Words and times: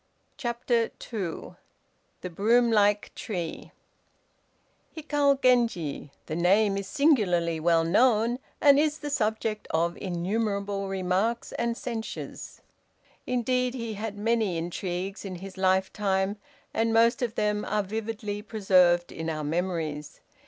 ]CHAPTER 0.37 0.85
II 1.13 1.57
THE 2.21 2.31
BROOM 2.31 2.71
LIKE 2.71 3.11
TREE 3.13 3.71
Hikal 4.97 5.39
Genji 5.39 6.09
the 6.25 6.35
name 6.35 6.75
is 6.75 6.87
singularly 6.87 7.59
well 7.59 7.83
known, 7.83 8.39
and 8.59 8.79
is 8.79 8.97
the 8.97 9.11
subject 9.11 9.67
of 9.69 9.95
innumerable 9.97 10.87
remarks 10.89 11.51
and 11.51 11.77
censures. 11.77 12.61
Indeed, 13.27 13.75
he 13.75 13.93
had 13.93 14.17
many 14.17 14.57
intrigues 14.57 15.23
in 15.23 15.35
his 15.35 15.55
lifetime, 15.55 16.37
and 16.73 16.91
most 16.91 17.21
of 17.21 17.35
them 17.35 17.63
are 17.65 17.83
vividly 17.83 18.41
preserved 18.41 19.11
in 19.11 19.29
our 19.29 19.43
memories. 19.43 20.19